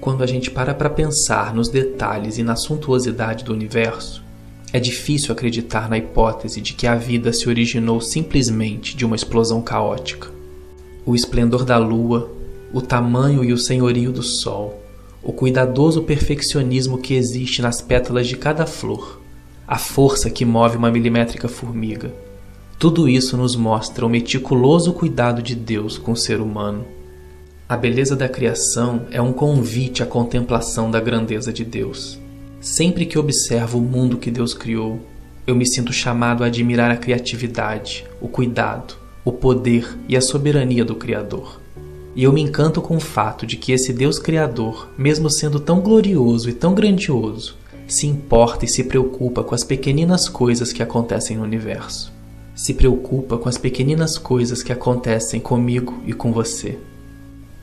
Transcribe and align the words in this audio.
Quando 0.00 0.22
a 0.22 0.26
gente 0.26 0.50
para 0.50 0.72
para 0.72 0.88
pensar 0.88 1.52
nos 1.52 1.68
detalhes 1.68 2.38
e 2.38 2.42
na 2.44 2.54
suntuosidade 2.54 3.44
do 3.44 3.52
universo, 3.52 4.22
é 4.72 4.78
difícil 4.78 5.32
acreditar 5.32 5.88
na 5.88 5.98
hipótese 5.98 6.60
de 6.60 6.72
que 6.72 6.86
a 6.86 6.94
vida 6.94 7.32
se 7.32 7.48
originou 7.48 8.00
simplesmente 8.00 8.96
de 8.96 9.04
uma 9.04 9.16
explosão 9.16 9.60
caótica. 9.60 10.30
O 11.04 11.16
esplendor 11.16 11.64
da 11.64 11.78
lua, 11.78 12.30
o 12.72 12.80
tamanho 12.80 13.42
e 13.42 13.52
o 13.52 13.58
senhorio 13.58 14.12
do 14.12 14.22
sol, 14.22 14.80
o 15.20 15.32
cuidadoso 15.32 16.02
perfeccionismo 16.02 16.98
que 16.98 17.14
existe 17.14 17.60
nas 17.60 17.80
pétalas 17.80 18.28
de 18.28 18.36
cada 18.36 18.66
flor, 18.66 19.20
a 19.66 19.78
força 19.78 20.30
que 20.30 20.44
move 20.44 20.76
uma 20.76 20.92
milimétrica 20.92 21.48
formiga. 21.48 22.14
Tudo 22.78 23.08
isso 23.08 23.36
nos 23.36 23.56
mostra 23.56 24.06
o 24.06 24.08
meticuloso 24.08 24.92
cuidado 24.92 25.42
de 25.42 25.56
Deus 25.56 25.98
com 25.98 26.12
o 26.12 26.16
ser 26.16 26.40
humano 26.40 26.97
a 27.68 27.76
beleza 27.76 28.16
da 28.16 28.30
criação 28.30 29.02
é 29.10 29.20
um 29.20 29.30
convite 29.30 30.02
à 30.02 30.06
contemplação 30.06 30.90
da 30.90 30.98
grandeza 30.98 31.52
de 31.52 31.66
Deus. 31.66 32.18
Sempre 32.62 33.04
que 33.04 33.18
observo 33.18 33.76
o 33.76 33.82
mundo 33.82 34.16
que 34.16 34.30
Deus 34.30 34.54
criou, 34.54 34.98
eu 35.46 35.54
me 35.54 35.66
sinto 35.66 35.92
chamado 35.92 36.42
a 36.42 36.46
admirar 36.46 36.90
a 36.90 36.96
criatividade, 36.96 38.06
o 38.22 38.26
cuidado, 38.26 38.94
o 39.22 39.30
poder 39.30 39.98
e 40.08 40.16
a 40.16 40.20
soberania 40.22 40.82
do 40.82 40.94
Criador. 40.94 41.60
E 42.16 42.24
eu 42.24 42.32
me 42.32 42.40
encanto 42.40 42.80
com 42.80 42.96
o 42.96 43.00
fato 43.00 43.46
de 43.46 43.58
que 43.58 43.70
esse 43.70 43.92
Deus 43.92 44.18
Criador, 44.18 44.88
mesmo 44.96 45.28
sendo 45.28 45.60
tão 45.60 45.82
glorioso 45.82 46.48
e 46.48 46.54
tão 46.54 46.74
grandioso, 46.74 47.54
se 47.86 48.06
importa 48.06 48.64
e 48.64 48.68
se 48.68 48.84
preocupa 48.84 49.44
com 49.44 49.54
as 49.54 49.62
pequeninas 49.62 50.26
coisas 50.26 50.72
que 50.72 50.82
acontecem 50.82 51.36
no 51.36 51.44
universo. 51.44 52.10
Se 52.54 52.72
preocupa 52.72 53.36
com 53.36 53.48
as 53.48 53.58
pequeninas 53.58 54.16
coisas 54.16 54.62
que 54.62 54.72
acontecem 54.72 55.38
comigo 55.38 56.02
e 56.06 56.14
com 56.14 56.32
você. 56.32 56.78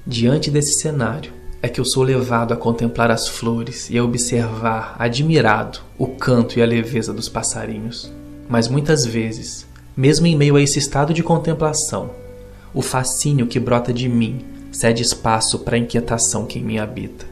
Diante 0.07 0.51
desse 0.51 0.73
cenário, 0.73 1.33
é 1.63 1.67
que 1.67 1.81
eu 1.81 1.85
sou 1.85 2.03
levado 2.03 2.53
a 2.53 2.57
contemplar 2.57 3.09
as 3.09 3.27
flores 3.27 3.89
e 3.89 3.97
a 3.97 4.03
observar, 4.03 4.95
admirado, 4.99 5.79
o 5.97 6.05
canto 6.05 6.59
e 6.59 6.61
a 6.61 6.65
leveza 6.65 7.11
dos 7.11 7.27
passarinhos. 7.27 8.13
Mas 8.47 8.67
muitas 8.67 9.03
vezes, 9.03 9.65
mesmo 9.97 10.27
em 10.27 10.35
meio 10.35 10.57
a 10.57 10.61
esse 10.61 10.77
estado 10.77 11.11
de 11.11 11.23
contemplação, 11.23 12.11
o 12.71 12.83
fascínio 12.83 13.47
que 13.47 13.59
brota 13.59 13.91
de 13.91 14.07
mim 14.07 14.45
cede 14.71 15.01
espaço 15.01 15.57
para 15.57 15.75
a 15.75 15.79
inquietação 15.79 16.45
que 16.45 16.59
em 16.59 16.63
mim 16.63 16.77
habita. 16.77 17.25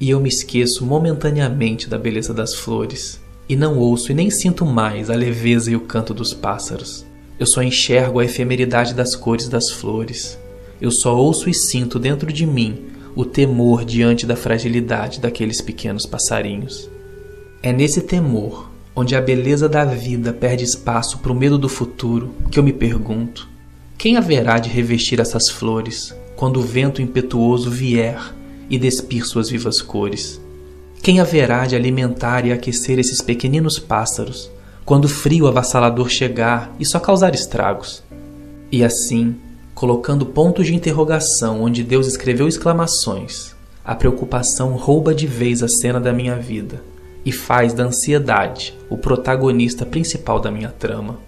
E 0.00 0.10
eu 0.10 0.18
me 0.18 0.28
esqueço 0.28 0.84
momentaneamente 0.84 1.88
da 1.88 1.96
beleza 1.96 2.34
das 2.34 2.56
flores, 2.56 3.20
e 3.48 3.54
não 3.54 3.78
ouço 3.78 4.10
e 4.10 4.14
nem 4.16 4.30
sinto 4.30 4.66
mais 4.66 5.10
a 5.10 5.14
leveza 5.14 5.70
e 5.70 5.76
o 5.76 5.80
canto 5.82 6.12
dos 6.12 6.34
pássaros. 6.34 7.06
Eu 7.38 7.46
só 7.46 7.62
enxergo 7.62 8.18
a 8.18 8.24
efemeridade 8.24 8.94
das 8.94 9.14
cores 9.14 9.48
das 9.48 9.70
flores, 9.70 10.36
eu 10.80 10.90
só 10.90 11.16
ouço 11.16 11.48
e 11.48 11.54
sinto 11.54 11.98
dentro 11.98 12.32
de 12.32 12.46
mim 12.46 12.86
o 13.14 13.24
temor 13.24 13.84
diante 13.84 14.26
da 14.26 14.36
fragilidade 14.36 15.20
daqueles 15.20 15.60
pequenos 15.62 16.04
passarinhos. 16.04 16.90
É 17.62 17.72
nesse 17.72 18.02
temor, 18.02 18.70
onde 18.94 19.16
a 19.16 19.20
beleza 19.20 19.68
da 19.68 19.84
vida 19.84 20.32
perde 20.32 20.64
espaço 20.64 21.18
para 21.18 21.32
o 21.32 21.34
medo 21.34 21.56
do 21.56 21.68
futuro, 21.68 22.34
que 22.50 22.58
eu 22.58 22.62
me 22.62 22.72
pergunto: 22.72 23.48
quem 23.96 24.16
haverá 24.18 24.58
de 24.58 24.68
revestir 24.68 25.18
essas 25.18 25.48
flores 25.48 26.14
quando 26.36 26.58
o 26.58 26.62
vento 26.62 27.00
impetuoso 27.00 27.70
vier 27.70 28.34
e 28.68 28.78
despir 28.78 29.26
suas 29.26 29.48
vivas 29.48 29.80
cores? 29.80 30.38
Quem 31.02 31.18
haverá 31.18 31.66
de 31.66 31.74
alimentar 31.74 32.44
e 32.44 32.52
aquecer 32.52 32.98
esses 32.98 33.22
pequeninos 33.22 33.78
pássaros 33.78 34.50
quando 34.84 35.06
o 35.06 35.08
frio 35.08 35.46
avassalador 35.46 36.10
chegar 36.10 36.74
e 36.78 36.84
só 36.84 37.00
causar 37.00 37.34
estragos? 37.34 38.02
E 38.70 38.84
assim, 38.84 39.36
colocando 39.76 40.24
pontos 40.24 40.66
de 40.66 40.74
interrogação 40.74 41.62
onde 41.62 41.84
Deus 41.84 42.06
escreveu 42.06 42.48
exclamações. 42.48 43.54
A 43.84 43.94
preocupação 43.94 44.74
rouba 44.74 45.14
de 45.14 45.26
vez 45.26 45.62
a 45.62 45.68
cena 45.68 46.00
da 46.00 46.14
minha 46.14 46.34
vida 46.34 46.82
e 47.26 47.30
faz 47.30 47.74
da 47.74 47.84
ansiedade 47.84 48.74
o 48.88 48.96
protagonista 48.96 49.84
principal 49.84 50.40
da 50.40 50.50
minha 50.50 50.70
trama. 50.70 51.18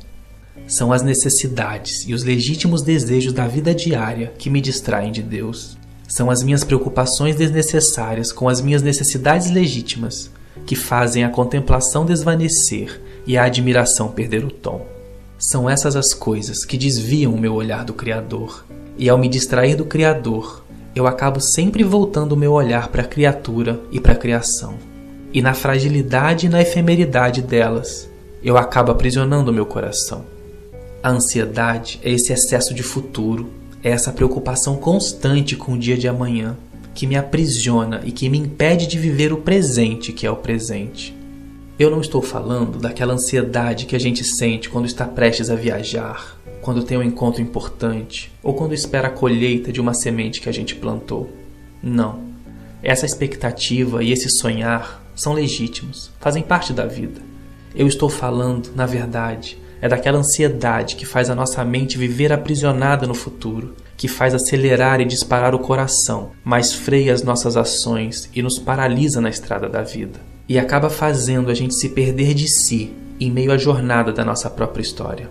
São 0.66 0.94
as 0.94 1.02
necessidades 1.02 2.08
e 2.08 2.14
os 2.14 2.24
legítimos 2.24 2.80
desejos 2.80 3.34
da 3.34 3.46
vida 3.46 3.74
diária 3.74 4.32
que 4.38 4.48
me 4.48 4.62
distraem 4.62 5.12
de 5.12 5.22
Deus. 5.22 5.76
São 6.08 6.30
as 6.30 6.42
minhas 6.42 6.64
preocupações 6.64 7.36
desnecessárias 7.36 8.32
com 8.32 8.48
as 8.48 8.62
minhas 8.62 8.80
necessidades 8.80 9.50
legítimas 9.50 10.30
que 10.64 10.74
fazem 10.74 11.22
a 11.22 11.28
contemplação 11.28 12.06
desvanecer 12.06 12.98
e 13.26 13.36
a 13.36 13.44
admiração 13.44 14.08
perder 14.08 14.42
o 14.42 14.50
tom. 14.50 14.97
São 15.38 15.70
essas 15.70 15.94
as 15.94 16.12
coisas 16.12 16.64
que 16.64 16.76
desviam 16.76 17.32
o 17.32 17.40
meu 17.40 17.54
olhar 17.54 17.84
do 17.84 17.94
Criador, 17.94 18.64
e 18.98 19.08
ao 19.08 19.16
me 19.16 19.28
distrair 19.28 19.76
do 19.76 19.84
Criador, 19.84 20.64
eu 20.96 21.06
acabo 21.06 21.38
sempre 21.40 21.84
voltando 21.84 22.32
o 22.32 22.36
meu 22.36 22.52
olhar 22.52 22.88
para 22.88 23.02
a 23.02 23.06
criatura 23.06 23.80
e 23.92 24.00
para 24.00 24.14
a 24.14 24.16
criação. 24.16 24.74
E 25.32 25.40
na 25.40 25.54
fragilidade 25.54 26.46
e 26.46 26.48
na 26.48 26.60
efemeridade 26.60 27.40
delas, 27.40 28.08
eu 28.42 28.56
acabo 28.56 28.90
aprisionando 28.90 29.52
o 29.52 29.54
meu 29.54 29.64
coração. 29.64 30.24
A 31.00 31.10
ansiedade 31.10 32.00
é 32.02 32.10
esse 32.10 32.32
excesso 32.32 32.74
de 32.74 32.82
futuro, 32.82 33.48
é 33.84 33.90
essa 33.90 34.10
preocupação 34.10 34.74
constante 34.74 35.54
com 35.54 35.74
o 35.74 35.78
dia 35.78 35.96
de 35.96 36.08
amanhã, 36.08 36.56
que 36.92 37.06
me 37.06 37.14
aprisiona 37.14 38.00
e 38.04 38.10
que 38.10 38.28
me 38.28 38.38
impede 38.38 38.88
de 38.88 38.98
viver 38.98 39.32
o 39.32 39.36
presente 39.36 40.12
que 40.12 40.26
é 40.26 40.30
o 40.30 40.36
presente. 40.36 41.16
Eu 41.78 41.92
não 41.92 42.00
estou 42.00 42.20
falando 42.20 42.80
daquela 42.80 43.14
ansiedade 43.14 43.86
que 43.86 43.94
a 43.94 44.00
gente 44.00 44.24
sente 44.24 44.68
quando 44.68 44.86
está 44.86 45.04
prestes 45.06 45.48
a 45.48 45.54
viajar, 45.54 46.36
quando 46.60 46.82
tem 46.82 46.98
um 46.98 47.02
encontro 47.04 47.40
importante 47.40 48.32
ou 48.42 48.52
quando 48.52 48.74
espera 48.74 49.06
a 49.06 49.12
colheita 49.12 49.70
de 49.70 49.80
uma 49.80 49.94
semente 49.94 50.40
que 50.40 50.48
a 50.48 50.52
gente 50.52 50.74
plantou. 50.74 51.30
Não. 51.80 52.18
Essa 52.82 53.06
expectativa 53.06 54.02
e 54.02 54.10
esse 54.10 54.28
sonhar 54.28 55.04
são 55.14 55.32
legítimos, 55.32 56.10
fazem 56.18 56.42
parte 56.42 56.72
da 56.72 56.84
vida. 56.84 57.20
Eu 57.72 57.86
estou 57.86 58.08
falando, 58.08 58.72
na 58.74 58.84
verdade, 58.84 59.56
é 59.80 59.88
daquela 59.88 60.18
ansiedade 60.18 60.96
que 60.96 61.06
faz 61.06 61.30
a 61.30 61.34
nossa 61.36 61.64
mente 61.64 61.96
viver 61.96 62.32
aprisionada 62.32 63.06
no 63.06 63.14
futuro, 63.14 63.76
que 63.96 64.08
faz 64.08 64.34
acelerar 64.34 65.00
e 65.00 65.04
disparar 65.04 65.54
o 65.54 65.60
coração, 65.60 66.32
mas 66.42 66.72
freia 66.72 67.14
as 67.14 67.22
nossas 67.22 67.56
ações 67.56 68.28
e 68.34 68.42
nos 68.42 68.58
paralisa 68.58 69.20
na 69.20 69.30
estrada 69.30 69.68
da 69.68 69.82
vida 69.82 70.37
e 70.48 70.58
acaba 70.58 70.88
fazendo 70.88 71.50
a 71.50 71.54
gente 71.54 71.74
se 71.74 71.90
perder 71.90 72.34
de 72.34 72.48
si 72.48 72.92
em 73.20 73.30
meio 73.30 73.52
à 73.52 73.58
jornada 73.58 74.12
da 74.12 74.24
nossa 74.24 74.48
própria 74.48 74.82
história. 74.82 75.28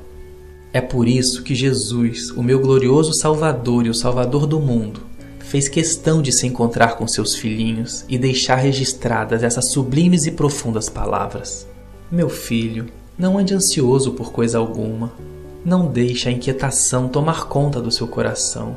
É 0.71 0.81
por 0.81 1.07
isso 1.07 1.43
que 1.43 1.55
Jesus, 1.55 2.29
o 2.31 2.43
meu 2.43 2.59
glorioso 2.59 3.13
Salvador 3.13 3.85
e 3.85 3.89
o 3.89 3.93
Salvador 3.93 4.45
do 4.45 4.59
mundo, 4.59 5.01
fez 5.39 5.69
questão 5.69 6.21
de 6.21 6.31
se 6.31 6.45
encontrar 6.45 6.97
com 6.97 7.07
seus 7.07 7.33
filhinhos 7.33 8.03
e 8.09 8.17
deixar 8.17 8.57
registradas 8.57 9.43
essas 9.43 9.71
sublimes 9.71 10.25
e 10.25 10.31
profundas 10.31 10.89
palavras. 10.89 11.65
Meu 12.11 12.29
filho, 12.29 12.87
não 13.17 13.37
ande 13.37 13.53
ansioso 13.53 14.11
por 14.11 14.31
coisa 14.31 14.57
alguma. 14.57 15.13
Não 15.63 15.87
deixe 15.87 16.29
a 16.29 16.31
inquietação 16.31 17.07
tomar 17.07 17.45
conta 17.45 17.81
do 17.81 17.91
seu 17.91 18.07
coração. 18.07 18.75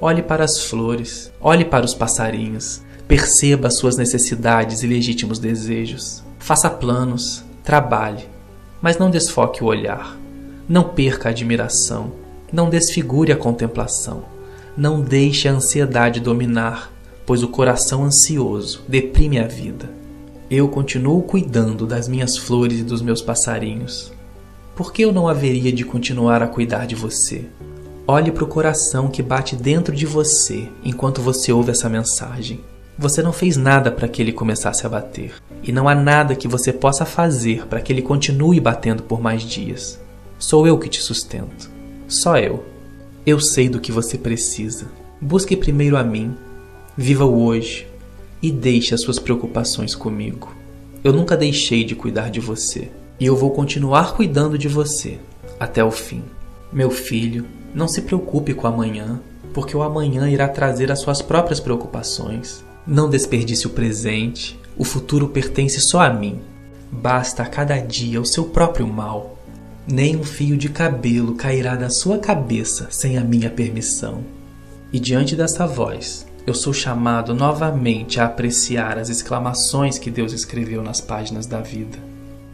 Olhe 0.00 0.22
para 0.22 0.44
as 0.44 0.64
flores, 0.64 1.32
olhe 1.40 1.64
para 1.64 1.84
os 1.84 1.94
passarinhos, 1.94 2.82
Perceba 3.12 3.68
suas 3.68 3.98
necessidades 3.98 4.82
e 4.82 4.86
legítimos 4.86 5.38
desejos. 5.38 6.24
Faça 6.38 6.70
planos, 6.70 7.44
trabalhe, 7.62 8.24
mas 8.80 8.96
não 8.96 9.10
desfoque 9.10 9.62
o 9.62 9.66
olhar. 9.66 10.18
Não 10.66 10.82
perca 10.82 11.28
a 11.28 11.30
admiração. 11.30 12.12
Não 12.50 12.70
desfigure 12.70 13.30
a 13.30 13.36
contemplação. 13.36 14.24
Não 14.74 15.02
deixe 15.02 15.46
a 15.46 15.52
ansiedade 15.52 16.20
dominar, 16.20 16.90
pois 17.26 17.42
o 17.42 17.48
coração 17.48 18.02
ansioso 18.02 18.82
deprime 18.88 19.38
a 19.38 19.46
vida. 19.46 19.90
Eu 20.50 20.66
continuo 20.70 21.20
cuidando 21.20 21.86
das 21.86 22.08
minhas 22.08 22.38
flores 22.38 22.80
e 22.80 22.82
dos 22.82 23.02
meus 23.02 23.20
passarinhos. 23.20 24.10
Por 24.74 24.90
que 24.90 25.02
eu 25.02 25.12
não 25.12 25.28
haveria 25.28 25.70
de 25.70 25.84
continuar 25.84 26.42
a 26.42 26.48
cuidar 26.48 26.86
de 26.86 26.94
você? 26.94 27.44
Olhe 28.08 28.32
para 28.32 28.44
o 28.44 28.48
coração 28.48 29.08
que 29.08 29.22
bate 29.22 29.54
dentro 29.54 29.94
de 29.94 30.06
você 30.06 30.66
enquanto 30.82 31.20
você 31.20 31.52
ouve 31.52 31.72
essa 31.72 31.90
mensagem. 31.90 32.71
Você 32.98 33.22
não 33.22 33.32
fez 33.32 33.56
nada 33.56 33.90
para 33.90 34.06
que 34.06 34.20
ele 34.20 34.32
começasse 34.32 34.86
a 34.86 34.88
bater, 34.88 35.34
e 35.62 35.72
não 35.72 35.88
há 35.88 35.94
nada 35.94 36.34
que 36.34 36.46
você 36.46 36.72
possa 36.72 37.04
fazer 37.04 37.66
para 37.66 37.80
que 37.80 37.92
ele 37.92 38.02
continue 38.02 38.60
batendo 38.60 39.02
por 39.02 39.20
mais 39.20 39.42
dias. 39.42 39.98
Sou 40.38 40.66
eu 40.66 40.78
que 40.78 40.88
te 40.88 41.00
sustento. 41.00 41.70
Só 42.06 42.36
eu. 42.36 42.64
Eu 43.24 43.40
sei 43.40 43.68
do 43.68 43.80
que 43.80 43.92
você 43.92 44.18
precisa. 44.18 44.86
Busque 45.20 45.56
primeiro 45.56 45.96
a 45.96 46.02
mim. 46.02 46.36
Viva 46.96 47.24
o 47.24 47.44
hoje 47.44 47.86
e 48.42 48.50
deixe 48.50 48.94
as 48.94 49.00
suas 49.00 49.18
preocupações 49.18 49.94
comigo. 49.94 50.54
Eu 51.04 51.12
nunca 51.12 51.36
deixei 51.36 51.84
de 51.84 51.94
cuidar 51.94 52.28
de 52.28 52.40
você 52.40 52.90
e 53.18 53.24
eu 53.24 53.36
vou 53.36 53.52
continuar 53.52 54.14
cuidando 54.14 54.58
de 54.58 54.68
você 54.68 55.18
até 55.58 55.82
o 55.82 55.92
fim. 55.92 56.24
Meu 56.72 56.90
filho, 56.90 57.46
não 57.72 57.86
se 57.86 58.02
preocupe 58.02 58.52
com 58.52 58.66
amanhã, 58.66 59.20
porque 59.54 59.76
o 59.76 59.82
amanhã 59.82 60.28
irá 60.28 60.48
trazer 60.48 60.90
as 60.90 61.00
suas 61.00 61.22
próprias 61.22 61.60
preocupações. 61.60 62.64
Não 62.86 63.08
desperdice 63.08 63.66
o 63.66 63.70
presente, 63.70 64.58
o 64.76 64.82
futuro 64.82 65.28
pertence 65.28 65.80
só 65.80 66.00
a 66.00 66.10
mim. 66.10 66.40
Basta 66.90 67.44
a 67.44 67.46
cada 67.46 67.78
dia 67.78 68.20
o 68.20 68.26
seu 68.26 68.46
próprio 68.46 68.88
mal. 68.88 69.38
Nem 69.86 70.16
um 70.16 70.24
fio 70.24 70.56
de 70.56 70.68
cabelo 70.68 71.36
cairá 71.36 71.76
da 71.76 71.88
sua 71.88 72.18
cabeça 72.18 72.88
sem 72.90 73.16
a 73.16 73.20
minha 73.22 73.48
permissão. 73.48 74.24
E 74.92 74.98
diante 74.98 75.36
dessa 75.36 75.64
voz, 75.64 76.26
eu 76.44 76.54
sou 76.54 76.72
chamado 76.72 77.32
novamente 77.32 78.20
a 78.20 78.24
apreciar 78.24 78.98
as 78.98 79.08
exclamações 79.08 79.96
que 79.96 80.10
Deus 80.10 80.32
escreveu 80.32 80.82
nas 80.82 81.00
páginas 81.00 81.46
da 81.46 81.60
vida. 81.60 81.98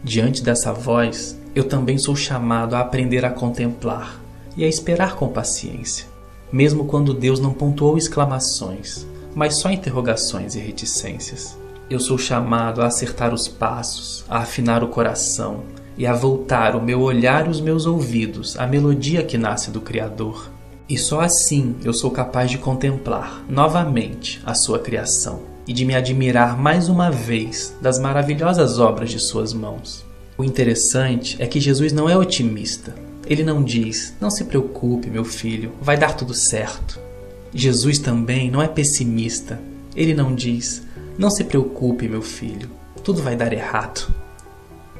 Diante 0.04 0.42
dessa 0.42 0.74
voz, 0.74 1.38
eu 1.54 1.64
também 1.64 1.96
sou 1.96 2.14
chamado 2.14 2.76
a 2.76 2.80
aprender 2.80 3.24
a 3.24 3.30
contemplar 3.30 4.20
e 4.56 4.62
a 4.62 4.68
esperar 4.68 5.16
com 5.16 5.28
paciência, 5.28 6.06
mesmo 6.52 6.84
quando 6.84 7.14
Deus 7.14 7.40
não 7.40 7.52
pontuou 7.52 7.96
exclamações, 7.96 9.06
mas 9.38 9.60
só 9.60 9.70
interrogações 9.70 10.56
e 10.56 10.58
reticências. 10.58 11.56
Eu 11.88 12.00
sou 12.00 12.18
chamado 12.18 12.82
a 12.82 12.86
acertar 12.86 13.32
os 13.32 13.46
passos, 13.46 14.24
a 14.28 14.38
afinar 14.38 14.82
o 14.82 14.88
coração 14.88 15.62
e 15.96 16.08
a 16.08 16.12
voltar 16.12 16.74
o 16.74 16.82
meu 16.82 17.00
olhar 17.00 17.46
e 17.46 17.50
os 17.50 17.60
meus 17.60 17.86
ouvidos 17.86 18.58
à 18.58 18.66
melodia 18.66 19.22
que 19.22 19.38
nasce 19.38 19.70
do 19.70 19.80
Criador 19.80 20.50
e 20.88 20.98
só 20.98 21.20
assim 21.20 21.76
eu 21.84 21.92
sou 21.92 22.10
capaz 22.10 22.50
de 22.50 22.58
contemplar 22.58 23.44
novamente 23.48 24.42
a 24.44 24.54
sua 24.54 24.80
criação 24.80 25.42
e 25.68 25.72
de 25.72 25.84
me 25.84 25.94
admirar 25.94 26.58
mais 26.58 26.88
uma 26.88 27.08
vez 27.08 27.76
das 27.80 27.96
maravilhosas 28.00 28.80
obras 28.80 29.08
de 29.08 29.20
suas 29.20 29.52
mãos. 29.52 30.04
O 30.36 30.42
interessante 30.42 31.36
é 31.38 31.46
que 31.46 31.60
Jesus 31.60 31.92
não 31.92 32.10
é 32.10 32.16
otimista. 32.16 32.92
Ele 33.24 33.44
não 33.44 33.62
diz: 33.62 34.14
Não 34.20 34.30
se 34.30 34.46
preocupe, 34.46 35.08
meu 35.08 35.24
filho, 35.24 35.72
vai 35.80 35.96
dar 35.96 36.16
tudo 36.16 36.34
certo. 36.34 37.06
Jesus 37.54 37.98
também 37.98 38.50
não 38.50 38.62
é 38.62 38.68
pessimista. 38.68 39.60
Ele 39.96 40.14
não 40.14 40.34
diz: 40.34 40.82
Não 41.18 41.30
se 41.30 41.44
preocupe, 41.44 42.08
meu 42.08 42.22
filho, 42.22 42.70
tudo 43.02 43.22
vai 43.22 43.36
dar 43.36 43.52
errado. 43.52 44.12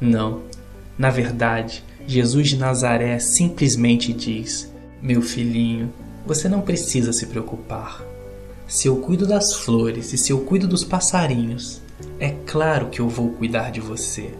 Não. 0.00 0.42
Na 0.96 1.10
verdade, 1.10 1.84
Jesus 2.06 2.48
de 2.48 2.56
Nazaré 2.56 3.18
simplesmente 3.18 4.12
diz: 4.12 4.72
meu 5.00 5.22
filhinho, 5.22 5.92
você 6.26 6.48
não 6.48 6.60
precisa 6.60 7.12
se 7.12 7.26
preocupar. 7.26 8.02
Se 8.66 8.88
eu 8.88 8.96
cuido 8.96 9.26
das 9.26 9.54
flores 9.54 10.12
e 10.12 10.18
se 10.18 10.32
eu 10.32 10.40
cuido 10.40 10.66
dos 10.66 10.82
passarinhos, 10.82 11.80
é 12.18 12.30
claro 12.46 12.88
que 12.88 13.00
eu 13.00 13.08
vou 13.08 13.30
cuidar 13.30 13.70
de 13.70 13.80
você. 13.80 14.34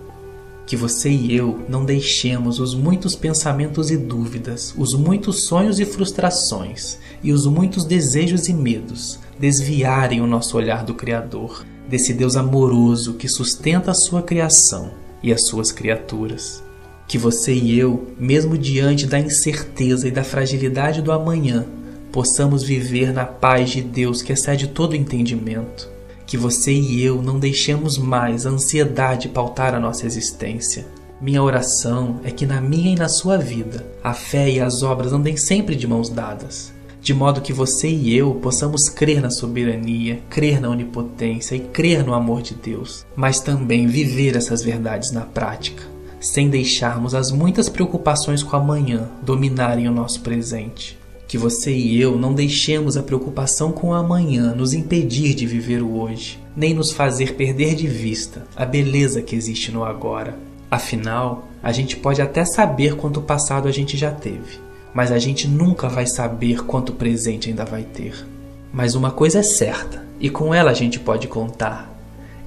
Que 0.68 0.76
você 0.76 1.10
e 1.10 1.34
eu 1.34 1.64
não 1.68 1.84
deixemos 1.84 2.60
os 2.60 2.74
muitos 2.76 3.16
pensamentos 3.16 3.90
e 3.90 3.96
dúvidas, 3.96 4.72
os 4.78 4.94
muitos 4.94 5.44
sonhos 5.44 5.80
e 5.80 5.84
frustrações 5.84 6.98
e 7.20 7.32
os 7.32 7.44
muitos 7.44 7.84
desejos 7.84 8.48
e 8.48 8.54
medos 8.54 9.18
desviarem 9.36 10.20
o 10.20 10.26
nosso 10.26 10.56
olhar 10.56 10.84
do 10.84 10.94
Criador, 10.94 11.64
desse 11.88 12.14
Deus 12.14 12.36
amoroso 12.36 13.14
que 13.14 13.28
sustenta 13.28 13.90
a 13.90 13.94
sua 13.94 14.22
criação 14.22 14.92
e 15.20 15.32
as 15.32 15.42
suas 15.46 15.72
criaturas 15.72 16.62
que 17.08 17.16
você 17.16 17.54
e 17.54 17.76
eu, 17.76 18.06
mesmo 18.20 18.58
diante 18.58 19.06
da 19.06 19.18
incerteza 19.18 20.06
e 20.06 20.10
da 20.10 20.22
fragilidade 20.22 21.00
do 21.00 21.10
amanhã, 21.10 21.64
possamos 22.12 22.62
viver 22.62 23.14
na 23.14 23.24
paz 23.24 23.70
de 23.70 23.80
Deus 23.80 24.20
que 24.20 24.30
excede 24.30 24.68
todo 24.68 24.94
entendimento. 24.94 25.88
Que 26.28 26.36
você 26.36 26.72
e 26.72 27.02
eu 27.02 27.20
não 27.20 27.40
deixemos 27.40 27.98
mais 27.98 28.46
a 28.46 28.50
ansiedade 28.50 29.28
pautar 29.28 29.74
a 29.74 29.80
nossa 29.80 30.06
existência. 30.06 30.86
Minha 31.20 31.42
oração 31.42 32.20
é 32.22 32.30
que 32.30 32.46
na 32.46 32.60
minha 32.60 32.92
e 32.92 32.94
na 32.94 33.08
sua 33.08 33.36
vida 33.36 33.84
a 34.04 34.14
fé 34.14 34.48
e 34.48 34.60
as 34.60 34.84
obras 34.84 35.12
andem 35.12 35.36
sempre 35.36 35.74
de 35.74 35.88
mãos 35.88 36.08
dadas, 36.08 36.72
de 37.00 37.12
modo 37.12 37.40
que 37.40 37.52
você 37.52 37.88
e 37.88 38.16
eu 38.16 38.34
possamos 38.36 38.88
crer 38.88 39.20
na 39.20 39.30
soberania, 39.30 40.20
crer 40.30 40.60
na 40.60 40.68
onipotência 40.68 41.56
e 41.56 41.60
crer 41.60 42.04
no 42.04 42.14
amor 42.14 42.42
de 42.42 42.54
Deus, 42.54 43.04
mas 43.16 43.40
também 43.40 43.88
viver 43.88 44.36
essas 44.36 44.62
verdades 44.62 45.10
na 45.10 45.22
prática 45.22 45.98
sem 46.20 46.48
deixarmos 46.48 47.14
as 47.14 47.30
muitas 47.30 47.68
preocupações 47.68 48.42
com 48.42 48.56
amanhã 48.56 49.08
dominarem 49.22 49.88
o 49.88 49.92
nosso 49.92 50.20
presente. 50.20 50.97
Que 51.28 51.36
você 51.36 51.70
e 51.70 52.00
eu 52.00 52.16
não 52.16 52.32
deixemos 52.32 52.96
a 52.96 53.02
preocupação 53.02 53.70
com 53.70 53.88
o 53.88 53.92
amanhã 53.92 54.54
nos 54.54 54.72
impedir 54.72 55.34
de 55.34 55.46
viver 55.46 55.82
o 55.82 56.00
hoje, 56.00 56.40
nem 56.56 56.72
nos 56.72 56.90
fazer 56.90 57.34
perder 57.34 57.74
de 57.74 57.86
vista 57.86 58.46
a 58.56 58.64
beleza 58.64 59.20
que 59.20 59.36
existe 59.36 59.70
no 59.70 59.84
agora. 59.84 60.34
Afinal, 60.70 61.46
a 61.62 61.70
gente 61.70 61.96
pode 61.96 62.22
até 62.22 62.46
saber 62.46 62.96
quanto 62.96 63.20
passado 63.20 63.68
a 63.68 63.70
gente 63.70 63.94
já 63.94 64.10
teve, 64.10 64.58
mas 64.94 65.12
a 65.12 65.18
gente 65.18 65.46
nunca 65.46 65.86
vai 65.86 66.06
saber 66.06 66.64
quanto 66.64 66.94
presente 66.94 67.50
ainda 67.50 67.66
vai 67.66 67.82
ter. 67.82 68.26
Mas 68.72 68.94
uma 68.94 69.10
coisa 69.10 69.40
é 69.40 69.42
certa, 69.42 70.06
e 70.18 70.30
com 70.30 70.54
ela 70.54 70.70
a 70.70 70.74
gente 70.74 70.98
pode 70.98 71.28
contar: 71.28 71.94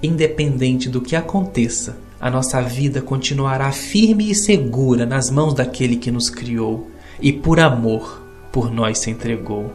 independente 0.02 0.90
do 0.90 1.02
que 1.02 1.16
aconteça, 1.16 1.98
a 2.20 2.32
nossa 2.32 2.60
vida 2.64 3.00
continuará 3.00 3.72
firme 3.72 4.32
e 4.32 4.36
segura 4.36 5.06
nas 5.06 5.30
mãos 5.30 5.54
daquele 5.54 5.98
que 5.98 6.10
nos 6.10 6.32
criou 6.32 6.90
e 7.22 7.32
por 7.32 7.60
amor 7.60 8.21
por 8.52 8.72
nós 8.72 9.00
se 9.00 9.10
entregou. 9.10 9.72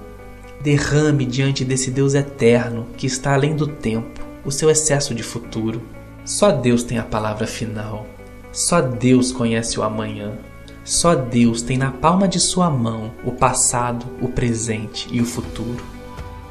Derrame 0.60 1.24
diante 1.24 1.64
desse 1.64 1.90
Deus 1.90 2.14
eterno 2.14 2.86
que 2.96 3.06
está 3.06 3.34
além 3.34 3.54
do 3.54 3.66
tempo 3.66 4.24
o 4.44 4.50
seu 4.50 4.70
excesso 4.70 5.14
de 5.14 5.22
futuro. 5.22 5.82
Só 6.24 6.50
Deus 6.50 6.82
tem 6.82 6.98
a 6.98 7.04
palavra 7.04 7.46
final. 7.46 8.06
Só 8.52 8.80
Deus 8.80 9.32
conhece 9.32 9.78
o 9.78 9.82
amanhã. 9.82 10.32
Só 10.84 11.14
Deus 11.14 11.62
tem 11.62 11.76
na 11.76 11.90
palma 11.90 12.28
de 12.28 12.38
sua 12.38 12.70
mão 12.70 13.12
o 13.24 13.32
passado, 13.32 14.06
o 14.20 14.28
presente 14.28 15.08
e 15.10 15.20
o 15.20 15.26
futuro. 15.26 15.84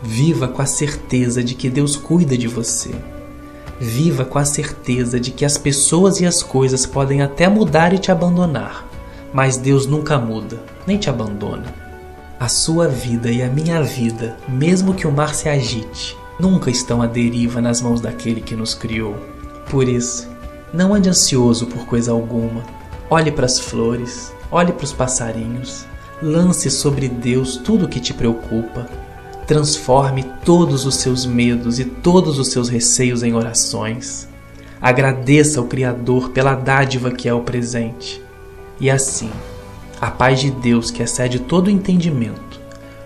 Viva 0.03 0.47
com 0.47 0.61
a 0.61 0.65
certeza 0.65 1.43
de 1.43 1.55
que 1.55 1.69
Deus 1.69 1.95
cuida 1.95 2.37
de 2.37 2.47
você 2.47 2.91
Viva 3.79 4.23
com 4.23 4.39
a 4.39 4.45
certeza 4.45 5.19
de 5.19 5.31
que 5.31 5.43
as 5.43 5.57
pessoas 5.57 6.21
e 6.21 6.25
as 6.25 6.41
coisas 6.41 6.85
podem 6.85 7.21
até 7.21 7.49
mudar 7.49 7.93
e 7.93 7.97
te 7.97 8.09
abandonar, 8.09 8.87
mas 9.33 9.57
Deus 9.57 9.85
nunca 9.85 10.17
muda, 10.17 10.63
nem 10.87 10.97
te 10.97 11.09
abandona. 11.09 11.84
A 12.39 12.47
sua 12.47 12.87
vida 12.87 13.31
e 13.31 13.41
a 13.41 13.49
minha 13.49 13.81
vida, 13.81 14.35
mesmo 14.47 14.93
que 14.93 15.07
o 15.07 15.11
mar 15.11 15.33
se 15.33 15.47
agite, 15.47 16.17
nunca 16.39 16.69
estão 16.69 17.01
à 17.01 17.07
deriva 17.07 17.61
nas 17.61 17.81
mãos 17.81 18.01
daquele 18.01 18.41
que 18.41 18.55
nos 18.55 18.73
criou. 18.73 19.15
Por 19.69 19.87
isso, 19.87 20.27
não 20.73 20.93
ande 20.93 21.09
ansioso 21.09 21.67
por 21.67 21.85
coisa 21.85 22.11
alguma. 22.11 22.63
Olhe 23.09 23.31
para 23.31 23.45
as 23.45 23.59
flores, 23.59 24.33
olhe 24.51 24.73
para 24.73 24.83
os 24.83 24.93
passarinhos, 24.93 25.85
lance 26.21 26.69
sobre 26.69 27.07
Deus 27.07 27.57
tudo 27.57 27.85
o 27.85 27.89
que 27.89 27.99
te 27.99 28.13
preocupa 28.13 28.89
Transforme 29.47 30.23
todos 30.43 30.87
os 30.87 30.95
seus 30.95 31.23
medos 31.23 31.77
e 31.77 31.85
todos 31.85 32.39
os 32.39 32.47
seus 32.47 32.67
receios 32.67 33.21
em 33.21 33.35
orações. 33.35 34.27
Agradeça 34.81 35.59
ao 35.59 35.67
Criador 35.67 36.31
pela 36.31 36.55
dádiva 36.55 37.11
que 37.11 37.29
é 37.29 37.33
o 37.33 37.41
presente. 37.41 38.19
E 38.79 38.89
assim, 38.89 39.29
a 40.05 40.11
paz 40.11 40.39
de 40.39 40.51
Deus, 40.51 40.91
que 40.91 41.01
excede 41.01 41.39
todo 41.39 41.67
entendimento, 41.67 42.61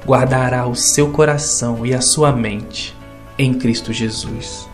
guardará 0.05 0.67
o 0.67 0.75
seu 0.75 1.09
coração 1.11 1.85
e 1.85 1.93
a 1.93 2.01
sua 2.01 2.29
mente 2.33 2.93
em 3.37 3.53
Cristo 3.53 3.93
Jesus. 3.93 4.68